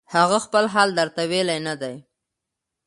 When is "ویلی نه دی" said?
1.31-1.95